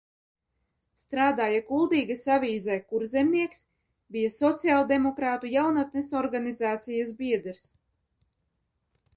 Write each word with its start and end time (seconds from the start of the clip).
"Strādāja 1.01 1.59
Kuldīgas 1.67 2.23
avīzē 2.35 2.77
"Kurzemnieks", 2.93 3.59
bija 4.17 4.31
sociāldemokrātu 4.39 5.53
jaunatnes 5.57 6.11
organizācijas 6.23 7.13
biedrs." 7.23 7.63